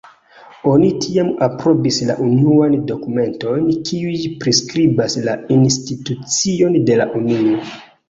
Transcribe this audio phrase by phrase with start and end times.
[0.69, 7.65] Oni tiam aprobis la unuajn dokumentojn kiuj priskribas la instituciojn de la Unio.